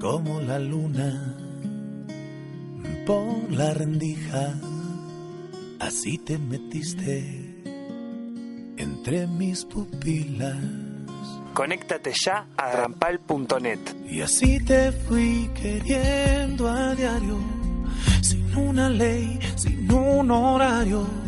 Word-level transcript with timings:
como 0.00 0.40
la 0.40 0.58
luna 0.58 1.36
por 3.06 3.52
la 3.52 3.74
rendija, 3.74 4.54
así 5.78 6.16
te 6.18 6.38
metiste 6.38 7.62
entre 8.78 9.26
mis 9.26 9.64
pupilas. 9.66 10.56
Conéctate 11.52 12.12
ya 12.24 12.46
a 12.56 12.72
rampal.net. 12.72 13.78
Y 14.08 14.22
así 14.22 14.58
te 14.60 14.90
fui 14.92 15.50
queriendo 15.54 16.68
a 16.68 16.94
diario, 16.94 17.38
sin 18.22 18.56
una 18.56 18.88
ley, 18.88 19.38
sin 19.56 19.92
un 19.92 20.30
horario. 20.30 21.19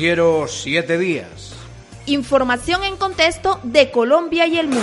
Noticiero 0.00 0.46
Siete 0.48 0.96
Días. 0.96 1.54
Información 2.06 2.84
en 2.84 2.96
contexto 2.96 3.60
de 3.64 3.90
Colombia 3.90 4.46
y 4.46 4.56
el 4.56 4.68
mundo. 4.68 4.80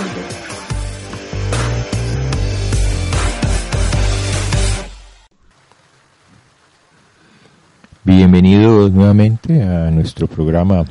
Bienvenidos 8.04 8.92
nuevamente 8.92 9.60
a 9.60 9.90
nuestro 9.90 10.28
programa 10.28 10.84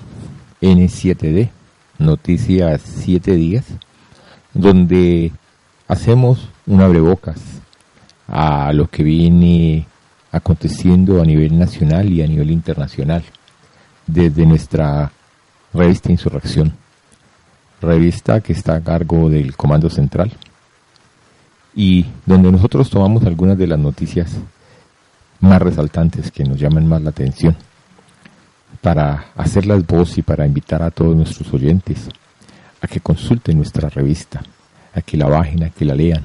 N7D, 0.61 1.49
Noticias 1.97 2.81
7 2.83 3.33
Días, 3.33 3.63
donde 4.53 5.31
hacemos 5.87 6.49
un 6.65 6.81
abrebocas 6.81 7.39
a 8.27 8.73
lo 8.73 8.89
que 8.89 9.03
viene 9.03 9.87
aconteciendo 10.33 11.21
a 11.21 11.25
nivel 11.25 11.57
nacional 11.57 12.11
y 12.11 12.21
a 12.21 12.27
nivel 12.27 12.51
internacional 12.51 13.23
desde 14.07 14.45
nuestra 14.45 15.11
revista 15.73 16.11
Insurrección, 16.11 16.73
revista 17.81 18.41
que 18.41 18.53
está 18.53 18.75
a 18.75 18.81
cargo 18.81 19.29
del 19.29 19.55
Comando 19.55 19.89
Central 19.89 20.31
y 21.75 22.05
donde 22.25 22.51
nosotros 22.51 22.89
tomamos 22.89 23.23
algunas 23.25 23.57
de 23.57 23.67
las 23.67 23.77
noticias 23.77 24.37
más 25.41 25.61
resaltantes 25.61 26.31
que 26.31 26.43
nos 26.43 26.59
llaman 26.59 26.87
más 26.87 27.01
la 27.01 27.11
atención 27.11 27.55
para 28.81 29.25
hacerlas 29.35 29.85
voz 29.85 30.17
y 30.17 30.21
para 30.23 30.45
invitar 30.45 30.81
a 30.81 30.91
todos 30.91 31.15
nuestros 31.15 31.53
oyentes 31.53 32.09
a 32.81 32.87
que 32.87 32.99
consulten 32.99 33.57
nuestra 33.57 33.89
revista, 33.89 34.41
a 34.93 35.01
que 35.01 35.17
la 35.17 35.27
bajen, 35.27 35.63
a 35.63 35.69
que 35.69 35.85
la 35.85 35.95
lean, 35.95 36.23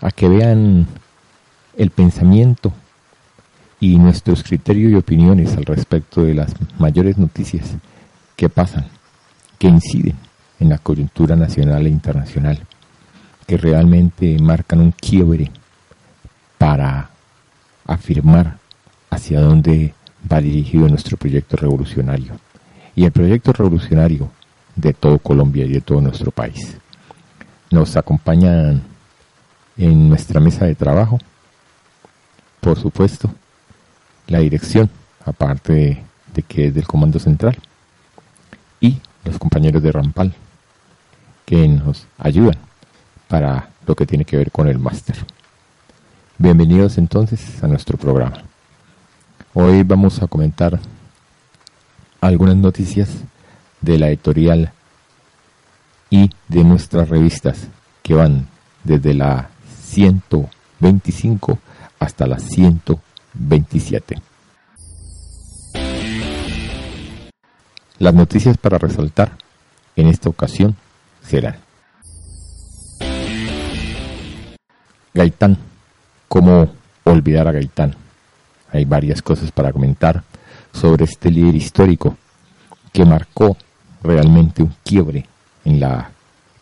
a 0.00 0.10
que 0.10 0.28
vean 0.28 0.86
el 1.76 1.90
pensamiento 1.90 2.72
y 3.80 3.96
nuestros 3.98 4.42
criterios 4.42 4.92
y 4.92 4.94
opiniones 4.94 5.56
al 5.56 5.64
respecto 5.64 6.22
de 6.22 6.34
las 6.34 6.54
mayores 6.78 7.18
noticias 7.18 7.74
que 8.36 8.48
pasan, 8.48 8.86
que 9.58 9.68
inciden 9.68 10.16
en 10.60 10.68
la 10.68 10.78
coyuntura 10.78 11.36
nacional 11.36 11.86
e 11.86 11.90
internacional, 11.90 12.58
que 13.46 13.56
realmente 13.56 14.38
marcan 14.40 14.80
un 14.80 14.92
quiebre 14.92 15.50
para 16.58 17.10
afirmar 17.86 18.58
hacia 19.10 19.40
dónde 19.40 19.94
va 20.30 20.40
dirigido 20.40 20.88
nuestro 20.88 21.16
proyecto 21.16 21.56
revolucionario 21.56 22.38
y 22.96 23.04
el 23.04 23.12
proyecto 23.12 23.52
revolucionario 23.52 24.30
de 24.74 24.92
todo 24.92 25.18
Colombia 25.18 25.64
y 25.64 25.72
de 25.72 25.80
todo 25.80 26.00
nuestro 26.00 26.30
país. 26.30 26.76
Nos 27.70 27.96
acompañan 27.96 28.82
en 29.76 30.08
nuestra 30.08 30.40
mesa 30.40 30.64
de 30.64 30.74
trabajo, 30.74 31.18
por 32.60 32.78
supuesto, 32.78 33.30
la 34.26 34.38
dirección, 34.38 34.90
aparte 35.24 36.04
de, 36.34 36.42
que 36.42 36.68
es 36.68 36.74
del 36.74 36.86
Comando 36.86 37.18
Central, 37.18 37.56
y 38.80 39.00
los 39.24 39.38
compañeros 39.38 39.82
de 39.82 39.92
Rampal, 39.92 40.34
que 41.44 41.68
nos 41.68 42.06
ayudan 42.18 42.58
para 43.28 43.70
lo 43.86 43.94
que 43.94 44.06
tiene 44.06 44.24
que 44.24 44.36
ver 44.36 44.50
con 44.50 44.68
el 44.68 44.78
máster. 44.78 45.16
Bienvenidos 46.38 46.98
entonces 46.98 47.62
a 47.62 47.68
nuestro 47.68 47.98
programa. 47.98 48.42
Hoy 49.52 49.82
vamos 49.82 50.22
a 50.22 50.26
comentar 50.26 50.80
algunas 52.20 52.56
noticias 52.56 53.10
de 53.80 53.98
la 53.98 54.08
editorial 54.08 54.72
y 56.10 56.30
de 56.48 56.64
nuestras 56.64 57.08
revistas 57.08 57.68
que 58.02 58.14
van 58.14 58.48
desde 58.82 59.14
la 59.14 59.50
125 59.82 61.58
hasta 61.98 62.26
la 62.26 62.38
125 62.38 63.03
27. 63.34 64.20
Las 67.98 68.14
noticias 68.14 68.58
para 68.58 68.78
resaltar 68.78 69.32
en 69.96 70.08
esta 70.08 70.28
ocasión 70.28 70.76
serán 71.22 71.56
Gaitán. 75.14 75.56
¿Cómo 76.28 76.68
olvidar 77.04 77.46
a 77.46 77.52
Gaitán? 77.52 77.94
Hay 78.72 78.84
varias 78.84 79.22
cosas 79.22 79.52
para 79.52 79.72
comentar 79.72 80.24
sobre 80.72 81.04
este 81.04 81.30
líder 81.30 81.54
histórico 81.54 82.16
que 82.92 83.04
marcó 83.04 83.56
realmente 84.02 84.62
un 84.64 84.74
quiebre 84.82 85.26
en 85.64 85.78
la 85.78 86.10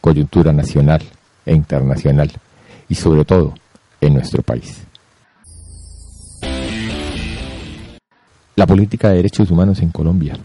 coyuntura 0.02 0.52
nacional 0.52 1.02
e 1.46 1.54
internacional 1.54 2.30
y 2.88 2.94
sobre 2.94 3.24
todo 3.24 3.54
en 4.00 4.14
nuestro 4.14 4.42
país. 4.42 4.86
La 8.62 8.66
política 8.68 9.08
de 9.08 9.16
derechos 9.16 9.50
humanos 9.50 9.80
en 9.80 9.88
Colombia. 9.88 10.36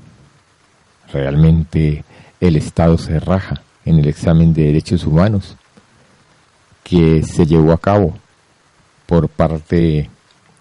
Realmente 1.14 2.04
el 2.40 2.56
Estado 2.56 2.98
se 2.98 3.20
raja 3.20 3.62
en 3.86 4.00
el 4.00 4.08
examen 4.08 4.56
de 4.56 4.64
derechos 4.64 5.06
humanos 5.06 5.56
que 6.84 7.22
se 7.22 7.46
llevó 7.46 7.74
a 7.74 7.78
cabo 7.78 8.18
por 9.06 9.30
parte 9.30 10.10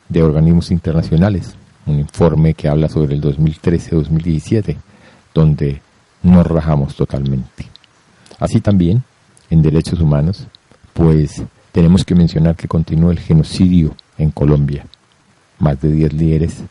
de 0.06 0.22
organismos 0.22 0.70
internacionales, 0.70 1.54
un 1.86 1.98
informe 1.98 2.52
que 2.52 2.68
habla 2.68 2.90
sobre 2.90 3.14
el 3.14 3.22
2013-2017, 3.22 4.76
donde 5.32 5.80
nos 6.22 6.46
rajamos 6.46 6.94
totalmente. 6.94 7.70
Así 8.38 8.60
también, 8.60 9.02
en 9.48 9.62
derechos 9.62 9.98
humanos, 10.02 10.46
pues 10.92 11.42
tenemos 11.72 12.04
que 12.04 12.14
mencionar 12.14 12.54
que 12.54 12.68
continúa 12.68 13.12
el 13.12 13.18
genocidio 13.18 13.94
en 14.18 14.30
Colombia. 14.30 14.84
Más 15.58 15.80
de 15.80 15.90
10 15.90 16.12
líderes 16.12 16.62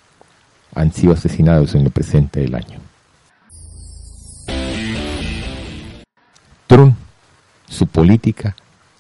han 0.76 0.92
sido 0.92 1.14
asesinados 1.14 1.74
en 1.74 1.86
el 1.86 1.92
presente 1.92 2.42
del 2.42 2.56
año. 2.56 2.80
Trump, 6.68 6.96
su 7.68 7.88
política 7.88 8.56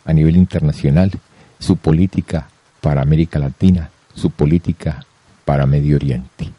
a 0.05 0.13
nivel 0.13 0.37
internacional, 0.37 1.11
su 1.59 1.77
política 1.77 2.47
para 2.81 3.01
América 3.01 3.39
Latina, 3.39 3.89
su 4.13 4.29
política 4.31 5.05
para 5.43 5.65
Medio 5.65 5.97
Oriente. 5.97 6.49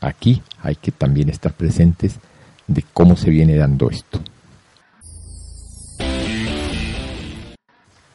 Aquí 0.00 0.42
hay 0.62 0.76
que 0.76 0.92
también 0.92 1.28
estar 1.28 1.52
presentes 1.52 2.16
de 2.66 2.84
cómo 2.92 3.16
se 3.16 3.30
viene 3.30 3.56
dando 3.56 3.90
esto. 3.90 4.20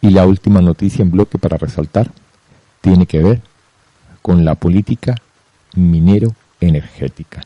Y 0.02 0.12
la 0.12 0.26
última 0.26 0.62
noticia 0.62 1.04
en 1.04 1.12
bloque 1.12 1.38
para 1.38 1.58
resaltar 1.58 2.12
tiene 2.82 3.06
que 3.06 3.22
ver 3.22 3.42
con 4.22 4.46
la 4.46 4.56
política 4.56 5.16
minero 5.76 6.34
energética. 6.60 7.42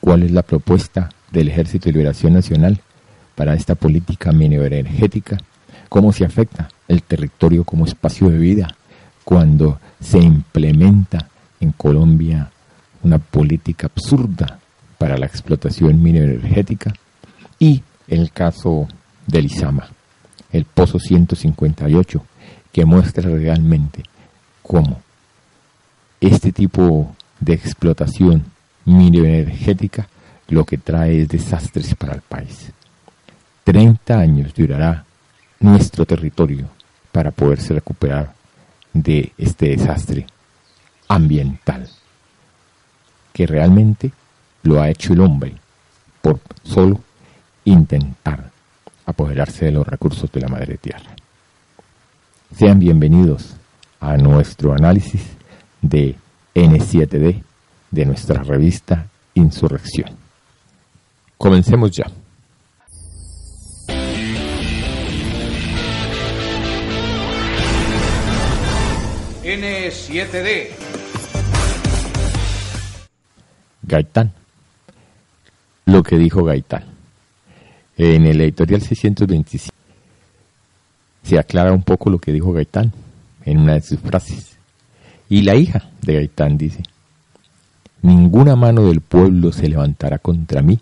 ¿Cuál 0.00 0.22
es 0.22 0.30
la 0.30 0.42
propuesta 0.42 1.10
del 1.30 1.48
Ejército 1.48 1.86
de 1.86 1.92
Liberación 1.92 2.32
Nacional 2.32 2.80
para 3.34 3.54
esta 3.54 3.74
política 3.74 4.32
minero 4.32 4.64
energética? 4.64 5.38
¿Cómo 5.88 6.12
se 6.12 6.24
afecta 6.24 6.68
el 6.86 7.02
territorio 7.02 7.64
como 7.64 7.86
espacio 7.86 8.30
de 8.30 8.38
vida 8.38 8.76
cuando 9.24 9.80
se 10.00 10.18
implementa 10.18 11.28
en 11.60 11.72
Colombia 11.72 12.50
una 13.02 13.18
política 13.18 13.86
absurda 13.88 14.58
para 14.98 15.16
la 15.18 15.26
explotación 15.26 16.02
minero 16.02 16.32
energética? 16.32 16.92
Y 17.58 17.82
el 18.06 18.32
caso 18.32 18.88
del 19.26 19.46
Izama, 19.46 19.88
el 20.52 20.64
Pozo 20.64 20.98
158, 20.98 22.24
que 22.72 22.84
muestra 22.84 23.28
realmente 23.28 24.02
cómo 24.62 25.02
este 26.20 26.52
tipo 26.52 27.14
de 27.40 27.54
explotación 27.54 28.44
mineroenergética 28.84 30.08
lo 30.48 30.64
que 30.64 30.78
trae 30.78 31.22
es 31.22 31.28
desastres 31.28 31.94
para 31.94 32.14
el 32.14 32.22
país. 32.22 32.72
30 33.64 34.18
años 34.18 34.54
durará 34.54 35.04
nuestro 35.60 36.06
territorio 36.06 36.68
para 37.12 37.30
poderse 37.30 37.74
recuperar 37.74 38.32
de 38.92 39.32
este 39.36 39.76
desastre 39.76 40.26
ambiental 41.08 41.88
que 43.32 43.46
realmente 43.46 44.12
lo 44.62 44.80
ha 44.80 44.88
hecho 44.88 45.12
el 45.12 45.20
hombre 45.20 45.54
por 46.22 46.40
solo 46.62 47.00
intentar 47.64 48.50
apoderarse 49.06 49.66
de 49.66 49.72
los 49.72 49.86
recursos 49.86 50.30
de 50.32 50.40
la 50.40 50.48
madre 50.48 50.78
tierra. 50.78 51.14
Sean 52.56 52.78
bienvenidos 52.78 53.54
a 54.00 54.16
nuestro 54.16 54.72
análisis 54.72 55.22
de 55.82 56.16
N7D, 56.58 57.40
de 57.92 58.04
nuestra 58.04 58.42
revista 58.42 59.06
Insurrección. 59.34 60.10
Comencemos 61.36 61.92
ya. 61.92 62.06
N7D. 69.44 70.70
Gaitán. 73.82 74.32
Lo 75.86 76.02
que 76.02 76.18
dijo 76.18 76.42
Gaitán. 76.42 76.82
En 77.96 78.26
el 78.26 78.40
editorial 78.40 78.82
625 78.82 79.72
se 81.22 81.38
aclara 81.38 81.72
un 81.72 81.82
poco 81.82 82.10
lo 82.10 82.18
que 82.18 82.32
dijo 82.32 82.52
Gaitán 82.52 82.92
en 83.44 83.58
una 83.58 83.74
de 83.74 83.82
sus 83.82 84.00
frases. 84.00 84.57
Y 85.28 85.42
la 85.42 85.56
hija 85.56 85.90
de 86.02 86.14
Gaitán 86.14 86.56
dice, 86.56 86.82
ninguna 88.02 88.56
mano 88.56 88.86
del 88.86 89.00
pueblo 89.00 89.52
se 89.52 89.68
levantará 89.68 90.18
contra 90.18 90.62
mí 90.62 90.80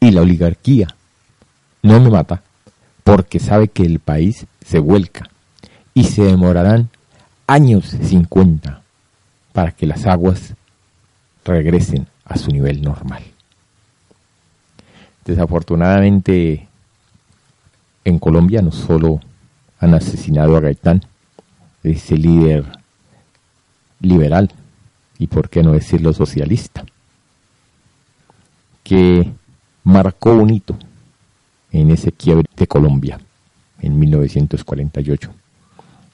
y 0.00 0.10
la 0.10 0.22
oligarquía 0.22 0.88
no 1.82 2.00
me 2.00 2.10
mata 2.10 2.42
porque 3.02 3.38
sabe 3.38 3.68
que 3.68 3.82
el 3.82 3.98
país 3.98 4.46
se 4.64 4.78
vuelca 4.78 5.28
y 5.92 6.04
se 6.04 6.24
demorarán 6.24 6.88
años 7.46 7.86
50 7.86 8.82
para 9.52 9.72
que 9.72 9.86
las 9.86 10.06
aguas 10.06 10.54
regresen 11.44 12.06
a 12.24 12.38
su 12.38 12.50
nivel 12.50 12.80
normal. 12.80 13.22
Desafortunadamente 15.24 16.68
en 18.04 18.18
Colombia 18.18 18.62
no 18.62 18.72
solo 18.72 19.20
han 19.78 19.94
asesinado 19.94 20.56
a 20.56 20.60
Gaitán, 20.60 21.02
ese 21.82 22.16
líder 22.16 22.64
liberal 24.00 24.50
y 25.18 25.26
por 25.26 25.48
qué 25.48 25.62
no 25.62 25.72
decirlo 25.72 26.12
socialista, 26.12 26.84
que 28.82 29.32
marcó 29.84 30.32
un 30.32 30.50
hito 30.50 30.76
en 31.72 31.90
ese 31.90 32.12
quiebre 32.12 32.48
de 32.56 32.66
Colombia 32.66 33.18
en 33.80 33.98
1948. 33.98 35.30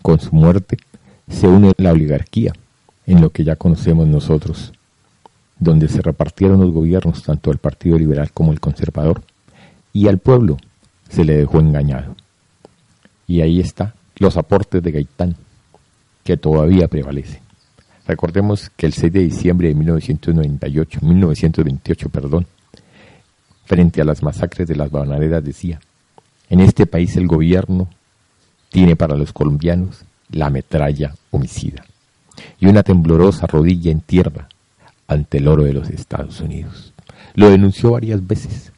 Con 0.03 0.21
su 0.21 0.35
muerte 0.35 0.79
se 1.29 1.47
une 1.47 1.73
la 1.77 1.93
oligarquía 1.93 2.53
en 3.07 3.21
lo 3.21 3.31
que 3.31 3.45
ya 3.45 3.57
conocemos 3.57 4.07
nosotros, 4.07 4.73
donde 5.59 5.89
se 5.89 6.03
repartieron 6.03 6.61
los 6.61 6.71
gobiernos 6.71 7.23
tanto 7.23 7.51
del 7.51 7.59
Partido 7.59 7.99
Liberal 7.99 8.33
como 8.33 8.53
el 8.53 8.61
Conservador, 8.61 9.23
y 9.93 10.09
al 10.09 10.19
pueblo 10.19 10.57
se 11.09 11.25
le 11.25 11.37
dejó 11.37 11.59
engañado. 11.59 12.15
Y 13.27 13.41
ahí 13.41 13.61
está 13.61 13.95
los 14.17 14.37
aportes 14.37 14.83
de 14.83 14.93
Gaitán, 14.93 15.37
que 16.25 16.37
todavía 16.37 16.89
prevalecen. 16.89 17.50
Recordemos 18.11 18.73
que 18.77 18.87
el 18.87 18.93
6 18.93 19.13
de 19.13 19.21
diciembre 19.21 19.69
de 19.69 19.75
1998, 19.77 20.99
1928, 21.01 22.09
perdón, 22.09 22.45
frente 23.67 24.01
a 24.01 24.05
las 24.05 24.25
masacres 24.25 24.67
de 24.67 24.75
las 24.75 24.91
bananeras 24.91 25.45
decía, 25.45 25.79
en 26.49 26.59
este 26.59 26.87
país 26.87 27.17
el 27.17 27.29
gobierno 27.29 27.89
tiene 28.69 28.97
para 28.97 29.15
los 29.15 29.33
colombianos 29.33 30.03
la 30.29 30.51
metralla 30.51 31.15
homicida 31.31 31.85
y 32.59 32.67
una 32.67 32.83
temblorosa 32.83 33.47
rodilla 33.47 33.93
en 33.93 34.01
tierra 34.01 34.49
ante 35.07 35.39
el 35.39 35.47
oro 35.47 35.63
de 35.63 35.73
los 35.73 35.89
Estados 35.89 36.41
Unidos. 36.41 36.93
Lo 37.35 37.49
denunció 37.49 37.93
varias 37.93 38.27
veces, 38.27 38.73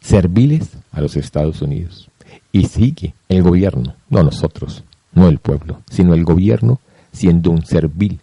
serviles 0.00 0.70
a 0.92 1.02
los 1.02 1.14
Estados 1.18 1.60
Unidos. 1.60 2.08
Y 2.52 2.68
sigue 2.68 3.12
el 3.28 3.42
gobierno, 3.42 3.96
no 4.08 4.22
nosotros, 4.22 4.82
no 5.12 5.28
el 5.28 5.40
pueblo, 5.40 5.82
sino 5.90 6.14
el 6.14 6.24
gobierno 6.24 6.80
siendo 7.14 7.50
un 7.50 7.64
servil 7.64 8.20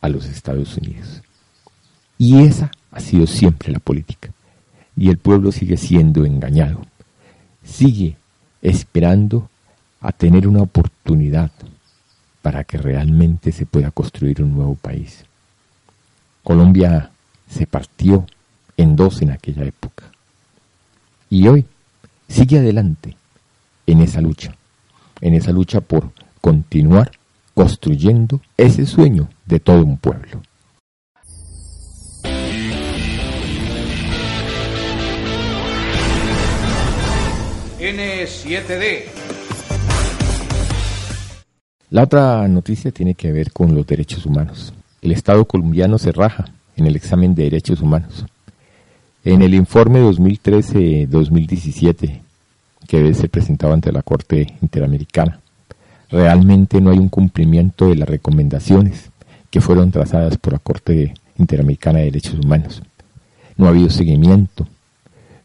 a 0.00 0.08
los 0.08 0.26
Estados 0.26 0.76
Unidos. 0.76 1.22
Y 2.18 2.38
esa 2.42 2.70
ha 2.92 3.00
sido 3.00 3.26
siempre 3.26 3.72
la 3.72 3.80
política 3.80 4.30
y 4.96 5.08
el 5.08 5.18
pueblo 5.18 5.50
sigue 5.50 5.76
siendo 5.76 6.24
engañado. 6.24 6.82
Sigue 7.64 8.16
esperando 8.62 9.48
a 10.00 10.12
tener 10.12 10.46
una 10.46 10.62
oportunidad 10.62 11.50
para 12.42 12.64
que 12.64 12.76
realmente 12.76 13.50
se 13.50 13.66
pueda 13.66 13.90
construir 13.90 14.42
un 14.42 14.54
nuevo 14.54 14.74
país. 14.74 15.24
Colombia 16.42 17.10
se 17.48 17.66
partió 17.66 18.26
en 18.76 18.94
dos 18.96 19.22
en 19.22 19.30
aquella 19.30 19.64
época. 19.64 20.04
Y 21.30 21.48
hoy 21.48 21.64
sigue 22.28 22.58
adelante 22.58 23.16
en 23.86 24.02
esa 24.02 24.20
lucha, 24.20 24.54
en 25.22 25.34
esa 25.34 25.52
lucha 25.52 25.80
por 25.80 26.12
continuar 26.40 27.12
construyendo 27.54 28.40
ese 28.56 28.84
sueño 28.84 29.28
de 29.46 29.60
todo 29.60 29.84
un 29.84 29.96
pueblo. 29.96 30.42
N7D. 37.78 39.04
La 41.90 42.02
otra 42.02 42.48
noticia 42.48 42.90
tiene 42.90 43.14
que 43.14 43.30
ver 43.30 43.52
con 43.52 43.72
los 43.74 43.86
derechos 43.86 44.24
humanos. 44.26 44.72
El 45.00 45.12
Estado 45.12 45.44
colombiano 45.44 45.98
se 45.98 46.10
raja 46.12 46.46
en 46.76 46.86
el 46.86 46.96
examen 46.96 47.34
de 47.34 47.44
derechos 47.44 47.80
humanos. 47.80 48.24
En 49.24 49.42
el 49.42 49.54
informe 49.54 50.00
2013-2017 50.00 52.20
que 52.86 52.98
debe 52.98 53.14
ser 53.14 53.30
presentado 53.30 53.72
ante 53.72 53.90
la 53.92 54.02
Corte 54.02 54.46
Interamericana, 54.60 55.40
realmente 56.10 56.80
no 56.80 56.90
hay 56.90 56.98
un 56.98 57.08
cumplimiento 57.08 57.88
de 57.88 57.96
las 57.96 58.08
recomendaciones 58.08 59.10
que 59.50 59.60
fueron 59.60 59.90
trazadas 59.90 60.36
por 60.38 60.52
la 60.54 60.58
Corte 60.58 61.14
Interamericana 61.38 62.00
de 62.00 62.06
Derechos 62.06 62.38
Humanos. 62.44 62.82
No 63.56 63.66
ha 63.66 63.70
habido 63.70 63.90
seguimiento, 63.90 64.66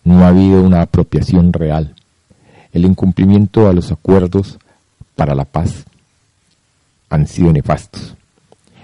no 0.03 0.23
ha 0.23 0.29
habido 0.29 0.61
una 0.61 0.81
apropiación 0.81 1.53
real 1.53 1.95
el 2.71 2.85
incumplimiento 2.85 3.67
a 3.67 3.73
los 3.73 3.91
acuerdos 3.91 4.59
para 5.15 5.35
la 5.35 5.45
paz 5.45 5.85
han 7.09 7.25
sido 7.25 7.51
nefastos. 7.51 8.15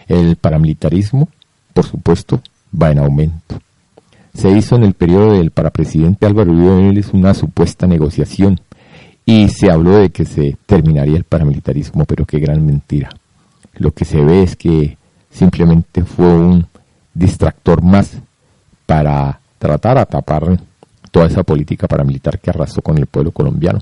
El 0.08 0.36
paramilitarismo, 0.36 1.30
por 1.74 1.86
supuesto, 1.86 2.42
va 2.80 2.92
en 2.92 3.00
aumento. 3.00 3.60
Se 4.34 4.50
hizo 4.50 4.76
en 4.76 4.84
el 4.84 4.94
periodo 4.94 5.34
del 5.34 5.52
parapresidente 5.52 6.26
Álvaro 6.26 6.52
Uribe 6.52 7.06
una 7.14 7.34
supuesta 7.34 7.88
negociación 7.88 8.60
y 9.26 9.50
se 9.50 9.72
habló 9.72 9.98
de 9.98 10.12
que 10.12 10.26
se 10.26 10.58
terminaría 10.66 11.18
el 11.18 11.24
paramilitarismo, 11.24 12.06
pero 12.06 12.26
qué 12.26 12.40
gran 12.40 12.66
mentira. 12.66 13.10
Lo 13.78 13.92
que 13.92 14.06
se 14.06 14.22
ve 14.22 14.44
es 14.44 14.56
que 14.56 14.98
simplemente 15.32 16.04
fue 16.04 16.28
un 16.28 16.68
distractor 17.14 17.82
más 17.82 18.12
para 18.86 19.40
tratar 19.58 19.98
de 19.98 20.06
tapar 20.06 20.60
toda 21.10 21.26
esa 21.26 21.44
política 21.44 21.88
paramilitar 21.88 22.40
que 22.40 22.52
arrasó 22.52 22.82
con 22.82 22.98
el 22.98 23.08
pueblo 23.08 23.32
colombiano. 23.32 23.80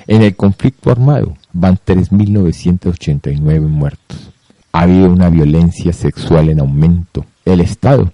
En 0.07 0.23
el 0.23 0.35
conflicto 0.35 0.91
armado 0.91 1.37
van 1.53 1.79
3.989 1.79 3.61
muertos. 3.61 4.31
Ha 4.73 4.83
habido 4.83 5.11
una 5.11 5.31
violencia 5.31 5.93
sexual 5.93 6.49
en 6.49 6.61
aumento. 6.61 7.25
El 7.45 7.61
Estado 7.61 8.11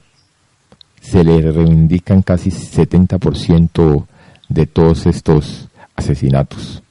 se 1.00 1.24
le 1.24 1.50
reivindican 1.50 2.22
casi 2.22 2.50
70% 2.50 4.06
de 4.48 4.66
todos 4.66 5.06
estos 5.06 5.68
asesinatos. 5.96 6.84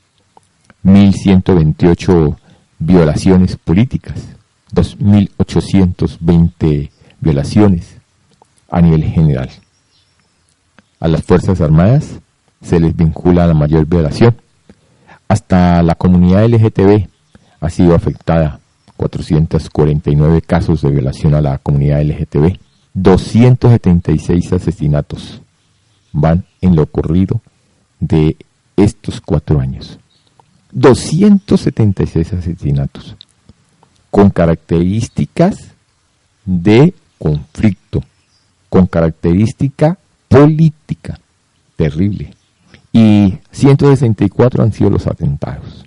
1.128 0.84 2.36
violaciones 2.80 3.56
políticas, 3.58 4.28
2.820 4.74 6.90
violaciones 7.20 7.98
a 8.70 8.82
nivel 8.82 9.04
general. 9.04 9.50
A 11.00 11.08
las 11.08 11.24
Fuerzas 11.24 11.62
Armadas 11.62 12.20
se 12.62 12.80
les 12.80 12.96
vincula 12.96 13.48
la 13.48 13.54
mayor 13.54 13.86
violación. 13.86 14.36
Hasta 15.28 15.84
la 15.84 15.96
comunidad 15.96 16.48
LGTB 16.48 17.08
ha 17.62 17.70
sido 17.70 17.96
afectada. 17.96 18.60
449 18.98 20.42
casos 20.42 20.82
de 20.82 20.92
violación 20.92 21.34
a 21.34 21.42
la 21.42 21.58
comunidad 21.58 22.02
LGTB. 22.02 22.58
276 22.94 24.54
asesinatos 24.54 25.42
van 26.12 26.46
en 26.62 26.76
lo 26.76 26.84
ocurrido 26.84 27.42
de 28.00 28.38
estos 28.76 29.22
cuatro 29.22 29.60
años. 29.60 30.00
276 30.72 32.34
asesinatos. 32.34 33.16
con 34.12 34.32
características 34.32 35.76
de 36.44 36.96
conflicto, 37.20 38.04
con 38.68 38.88
característica 38.88 40.00
política 40.28 41.20
terrible. 41.76 42.34
Y 42.92 43.38
164 43.52 44.64
han 44.64 44.74
sido 44.74 44.90
los 44.90 45.06
atentados. 45.06 45.86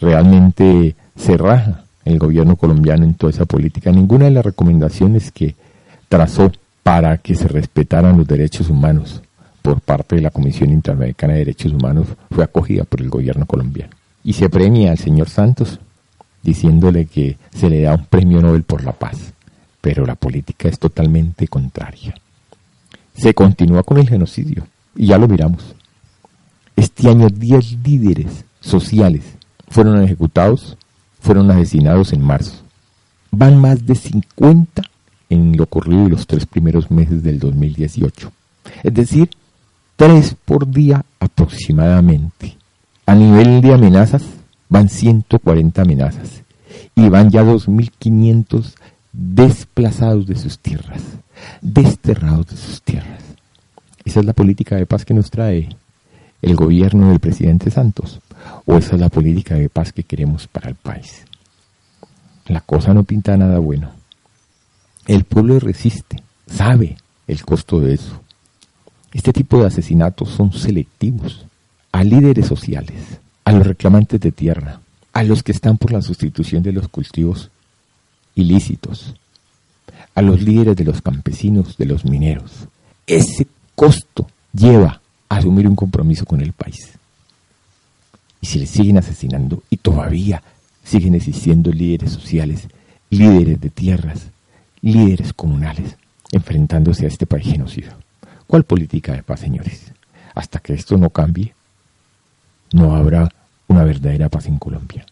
Realmente 0.00 0.96
se 1.14 1.36
raja 1.36 1.85
el 2.06 2.18
gobierno 2.18 2.56
colombiano 2.56 3.04
en 3.04 3.14
toda 3.14 3.30
esa 3.30 3.44
política. 3.44 3.90
Ninguna 3.90 4.26
de 4.26 4.30
las 4.32 4.44
recomendaciones 4.44 5.30
que 5.30 5.54
trazó 6.08 6.50
para 6.82 7.18
que 7.18 7.34
se 7.34 7.48
respetaran 7.48 8.16
los 8.16 8.26
derechos 8.26 8.70
humanos 8.70 9.22
por 9.66 9.80
parte 9.80 10.14
de 10.14 10.22
la 10.22 10.30
Comisión 10.30 10.70
Interamericana 10.70 11.32
de 11.32 11.40
Derechos 11.40 11.72
Humanos 11.72 12.06
fue 12.30 12.44
acogida 12.44 12.84
por 12.84 13.00
el 13.00 13.10
gobierno 13.10 13.46
colombiano. 13.46 13.90
Y 14.22 14.34
se 14.34 14.48
premia 14.48 14.92
al 14.92 14.98
señor 14.98 15.28
Santos 15.28 15.80
diciéndole 16.40 17.06
que 17.06 17.36
se 17.52 17.68
le 17.68 17.82
da 17.82 17.96
un 17.96 18.04
premio 18.04 18.40
Nobel 18.40 18.62
por 18.62 18.84
la 18.84 18.92
paz. 18.92 19.32
Pero 19.80 20.06
la 20.06 20.14
política 20.14 20.68
es 20.68 20.78
totalmente 20.78 21.48
contraria. 21.48 22.14
Se 23.16 23.34
continúa 23.34 23.82
con 23.82 23.98
el 23.98 24.08
genocidio 24.08 24.68
y 24.94 25.08
ya 25.08 25.18
lo 25.18 25.26
miramos. 25.26 25.74
Este 26.76 27.08
año 27.08 27.28
10 27.28 27.84
líderes 27.84 28.44
sociales 28.60 29.24
fueron 29.68 30.00
ejecutados, 30.00 30.78
fueron 31.20 31.50
asesinados 31.50 32.12
en 32.12 32.22
marzo. 32.22 32.62
Van 33.30 33.60
más 33.60 33.84
de 33.84 33.94
50 33.94 34.82
en 35.28 35.56
lo 35.56 35.64
ocurrido 35.64 36.04
en 36.04 36.10
los 36.10 36.26
tres 36.26 36.46
primeros 36.46 36.90
meses 36.90 37.22
del 37.22 37.38
2018. 37.38 38.32
Es 38.82 38.94
decir, 38.94 39.30
tres 39.96 40.36
por 40.44 40.70
día 40.70 41.04
aproximadamente. 41.20 42.56
A 43.06 43.14
nivel 43.14 43.60
de 43.60 43.74
amenazas, 43.74 44.22
van 44.68 44.88
140 44.88 45.82
amenazas 45.82 46.42
y 46.94 47.08
van 47.08 47.30
ya 47.30 47.42
2.500 47.44 48.74
desplazados 49.12 50.26
de 50.26 50.36
sus 50.36 50.58
tierras, 50.58 51.02
desterrados 51.60 52.48
de 52.48 52.56
sus 52.56 52.82
tierras. 52.82 53.22
Esa 54.04 54.20
es 54.20 54.26
la 54.26 54.32
política 54.32 54.76
de 54.76 54.86
paz 54.86 55.04
que 55.04 55.14
nos 55.14 55.30
trae 55.30 55.68
el 56.42 56.56
gobierno 56.56 57.10
del 57.10 57.20
presidente 57.20 57.70
Santos, 57.70 58.20
o 58.64 58.76
esa 58.76 58.94
es 58.94 59.00
la 59.00 59.08
política 59.08 59.54
de 59.54 59.68
paz 59.68 59.92
que 59.92 60.02
queremos 60.02 60.46
para 60.46 60.68
el 60.68 60.74
país. 60.74 61.24
La 62.46 62.60
cosa 62.60 62.94
no 62.94 63.04
pinta 63.04 63.36
nada 63.36 63.58
bueno. 63.58 63.90
El 65.06 65.24
pueblo 65.24 65.58
resiste, 65.58 66.22
sabe 66.46 66.96
el 67.26 67.44
costo 67.44 67.80
de 67.80 67.94
eso. 67.94 68.20
Este 69.12 69.32
tipo 69.32 69.60
de 69.60 69.66
asesinatos 69.66 70.30
son 70.30 70.52
selectivos 70.52 71.46
a 71.92 72.04
líderes 72.04 72.46
sociales, 72.46 73.20
a 73.44 73.52
los 73.52 73.66
reclamantes 73.66 74.20
de 74.20 74.32
tierra, 74.32 74.80
a 75.12 75.22
los 75.22 75.42
que 75.42 75.52
están 75.52 75.78
por 75.78 75.92
la 75.92 76.02
sustitución 76.02 76.62
de 76.62 76.72
los 76.72 76.88
cultivos 76.88 77.50
ilícitos, 78.34 79.14
a 80.14 80.22
los 80.22 80.42
líderes 80.42 80.76
de 80.76 80.84
los 80.84 81.00
campesinos, 81.00 81.76
de 81.76 81.86
los 81.86 82.04
mineros. 82.04 82.68
Ese 83.06 83.46
costo 83.74 84.28
lleva 84.52 85.00
a 85.28 85.36
asumir 85.36 85.66
un 85.66 85.76
compromiso 85.76 86.24
con 86.26 86.40
el 86.40 86.52
país. 86.52 86.95
Y 88.46 88.48
si 88.48 88.60
le 88.60 88.66
siguen 88.66 88.96
asesinando 88.96 89.64
y 89.70 89.78
todavía 89.78 90.40
siguen 90.84 91.16
existiendo 91.16 91.72
líderes 91.72 92.12
sociales, 92.12 92.68
líderes 93.10 93.60
de 93.60 93.70
tierras, 93.70 94.28
líderes 94.82 95.32
comunales 95.32 95.96
enfrentándose 96.30 97.06
a 97.06 97.08
este 97.08 97.26
país 97.26 97.44
genocido. 97.44 97.94
¿Cuál 98.46 98.62
política 98.62 99.14
de 99.14 99.24
paz, 99.24 99.40
señores? 99.40 99.90
Hasta 100.32 100.60
que 100.60 100.74
esto 100.74 100.96
no 100.96 101.10
cambie, 101.10 101.56
no 102.72 102.94
habrá 102.94 103.28
una 103.66 103.82
verdadera 103.82 104.28
paz 104.28 104.46
en 104.46 104.58
Colombia. 104.58 105.04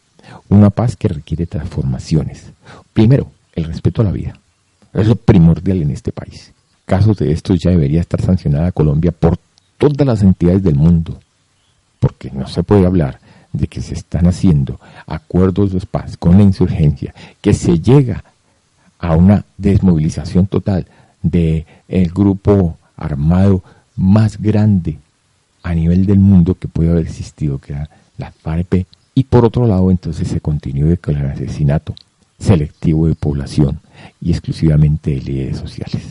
Una 0.49 0.71
paz 0.71 0.95
que 0.95 1.09
requiere 1.09 1.47
transformaciones. 1.47 2.53
Primero, 2.93 3.33
el 3.57 3.65
respeto 3.65 4.03
a 4.03 4.05
la 4.05 4.13
vida. 4.13 4.39
Es 4.93 5.09
lo 5.09 5.17
primordial 5.17 5.83
en 5.83 5.91
este 5.91 6.13
país. 6.13 6.53
Casos 6.87 7.17
de 7.17 7.33
estos 7.33 7.59
ya 7.59 7.71
debería 7.71 8.01
estar 8.01 8.23
sancionada 8.23 8.71
Colombia 8.71 9.11
por 9.11 9.39
todas 9.77 10.07
las 10.07 10.23
entidades 10.23 10.63
del 10.63 10.77
mundo. 10.77 11.19
Porque 11.99 12.31
no 12.31 12.47
se 12.47 12.63
puede 12.63 12.87
hablar 12.87 13.24
de 13.55 13.69
que 13.69 13.81
se 13.81 13.95
están 13.95 14.27
haciendo 14.27 14.79
acuerdos 15.07 15.73
de 15.73 15.81
paz 15.81 16.17
con 16.19 16.37
la 16.37 16.43
insurgencia, 16.43 17.15
que 17.41 17.55
se 17.55 17.81
llega 17.81 18.25
a 18.99 19.17
una 19.17 19.45
desmovilización 19.57 20.47
total 20.47 20.87
del 21.23 21.65
el 21.89 22.11
grupo 22.11 22.77
armado 22.97 23.63
más 23.97 24.41
grande 24.41 24.99
a 25.63 25.73
nivel 25.75 26.05
del 26.05 26.19
mundo 26.19 26.57
que 26.57 26.69
puede 26.69 26.91
haber 26.91 27.07
existido, 27.07 27.59
que 27.59 27.73
era 27.73 27.89
la 28.19 28.33
FARC, 28.33 28.87
y 29.15 29.25
por 29.25 29.45
otro 29.45 29.67
lado 29.67 29.91
entonces 29.91 30.29
se 30.29 30.41
continúe 30.41 30.97
con 31.01 31.17
el 31.17 31.27
asesinato 31.27 31.95
selectivo 32.39 33.07
de 33.07 33.15
población 33.15 33.81
y 34.21 34.33
exclusivamente 34.33 35.13
de 35.13 35.21
líderes 35.21 35.59
sociales. 35.59 36.03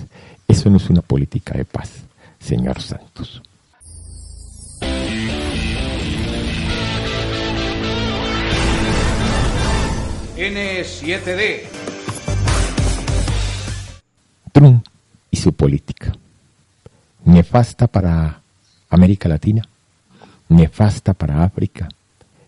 Eso 0.47 0.69
no 0.69 0.77
es 0.77 0.89
una 0.89 1.01
política 1.01 1.57
de 1.57 1.65
paz, 1.65 1.91
señor 2.39 2.81
Santos. 2.81 3.41
N7D. 10.43 11.61
Trump 14.51 14.85
y 15.31 15.37
su 15.37 15.53
política. 15.53 16.11
Nefasta 17.23 17.87
para 17.87 18.41
América 18.89 19.29
Latina, 19.29 19.63
nefasta 20.49 21.13
para 21.13 21.45
África, 21.45 21.87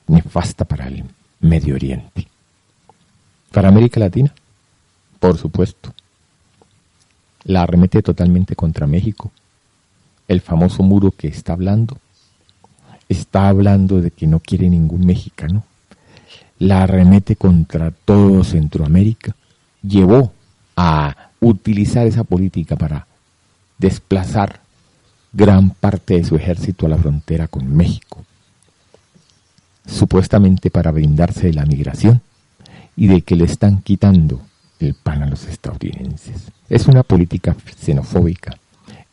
nefasta 0.07 0.65
para 0.65 0.89
el 0.89 1.05
Medio 1.39 1.75
Oriente. 1.75 2.27
Para 3.53 3.69
América 3.69 4.01
Latina, 4.01 4.33
por 5.21 5.37
supuesto, 5.37 5.93
la 7.45 7.61
arremete 7.61 8.01
totalmente 8.01 8.57
contra 8.57 8.87
México. 8.87 9.31
El 10.27 10.41
famoso 10.41 10.83
muro 10.83 11.11
que 11.11 11.29
está 11.29 11.53
hablando, 11.53 11.97
está 13.07 13.47
hablando 13.47 14.01
de 14.01 14.11
que 14.11 14.27
no 14.27 14.41
quiere 14.41 14.69
ningún 14.69 15.05
mexicano. 15.05 15.63
La 16.59 16.83
arremete 16.83 17.35
contra 17.35 17.91
todo 17.91 18.43
Centroamérica. 18.43 19.35
Llevó 19.81 20.33
a 20.75 21.29
utilizar 21.39 22.07
esa 22.07 22.23
política 22.23 22.75
para 22.75 23.07
desplazar 23.77 24.61
gran 25.33 25.71
parte 25.71 26.15
de 26.15 26.23
su 26.23 26.35
ejército 26.35 26.85
a 26.85 26.89
la 26.89 26.97
frontera 26.97 27.47
con 27.47 27.75
México, 27.75 28.23
supuestamente 29.85 30.71
para 30.71 30.91
brindarse 30.91 31.47
de 31.47 31.53
la 31.53 31.65
migración 31.65 32.21
y 32.95 33.07
de 33.07 33.21
que 33.21 33.35
le 33.35 33.43
están 33.43 33.81
quitando 33.81 34.41
el 34.79 34.93
pan 34.93 35.23
a 35.23 35.27
los 35.27 35.45
estadounidenses. 35.45 36.51
Es 36.69 36.87
una 36.87 37.03
política 37.03 37.55
xenofóbica, 37.77 38.57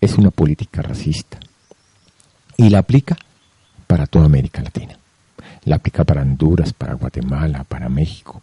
es 0.01 0.17
una 0.17 0.31
política 0.31 0.83
racista. 0.83 1.39
Y 2.57 2.71
la 2.71 2.79
aplica 2.79 3.17
para 3.87 4.07
toda 4.07 4.27
América 4.27 4.63
Latina. 4.63 4.97
La 5.65 5.77
aplica 5.77 6.05
para 6.05 6.23
Honduras, 6.23 6.73
para 6.73 6.95
Guatemala, 6.95 7.65
para 7.65 7.89
México, 7.89 8.41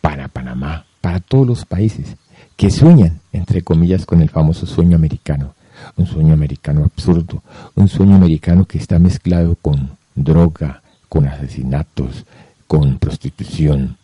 para 0.00 0.28
Panamá, 0.28 0.84
para 1.00 1.20
todos 1.20 1.46
los 1.46 1.64
países 1.64 2.16
que 2.56 2.70
sueñan, 2.70 3.20
entre 3.32 3.62
comillas, 3.62 4.04
con 4.04 4.20
el 4.20 4.30
famoso 4.30 4.66
sueño 4.66 4.96
americano. 4.96 5.54
Un 5.96 6.06
sueño 6.06 6.34
americano 6.34 6.84
absurdo, 6.84 7.42
un 7.76 7.88
sueño 7.88 8.16
americano 8.16 8.64
que 8.64 8.78
está 8.78 8.98
mezclado 8.98 9.56
con 9.62 9.90
droga, 10.16 10.82
con 11.08 11.26
asesinatos, 11.26 12.24
con 12.66 12.98
prostitución. 12.98 13.96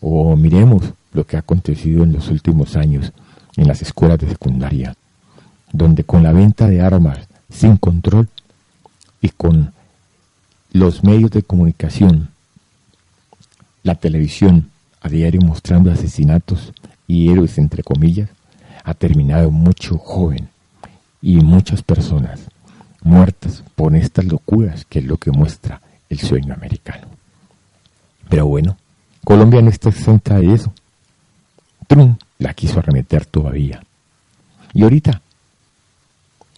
O 0.00 0.36
miremos 0.36 0.92
lo 1.12 1.26
que 1.26 1.36
ha 1.36 1.40
acontecido 1.40 2.04
en 2.04 2.12
los 2.12 2.28
últimos 2.28 2.76
años 2.76 3.12
en 3.56 3.66
las 3.66 3.82
escuelas 3.82 4.18
de 4.18 4.28
secundaria, 4.28 4.94
donde 5.72 6.04
con 6.04 6.22
la 6.22 6.32
venta 6.32 6.68
de 6.68 6.80
armas 6.80 7.18
sin 7.50 7.76
control 7.76 8.28
y 9.20 9.30
con 9.30 9.72
los 10.78 11.02
medios 11.02 11.32
de 11.32 11.42
comunicación, 11.42 12.30
la 13.82 13.96
televisión 13.96 14.70
a 15.00 15.08
diario 15.08 15.40
mostrando 15.40 15.90
asesinatos 15.90 16.72
y 17.08 17.30
héroes 17.30 17.58
entre 17.58 17.82
comillas, 17.82 18.30
ha 18.84 18.94
terminado 18.94 19.50
mucho 19.50 19.98
joven 19.98 20.48
y 21.20 21.36
muchas 21.38 21.82
personas 21.82 22.40
muertas 23.02 23.64
por 23.74 23.96
estas 23.96 24.26
locuras 24.26 24.84
que 24.84 25.00
es 25.00 25.04
lo 25.04 25.16
que 25.16 25.32
muestra 25.32 25.80
el 26.08 26.20
sueño 26.20 26.54
americano. 26.54 27.08
Pero 28.28 28.46
bueno, 28.46 28.76
Colombia 29.24 29.60
no 29.60 29.70
está 29.70 29.88
exenta 29.88 30.38
de 30.38 30.54
eso. 30.54 30.72
Trump 31.88 32.20
la 32.38 32.54
quiso 32.54 32.78
arremeter 32.78 33.26
todavía. 33.26 33.82
Y 34.74 34.84
ahorita, 34.84 35.22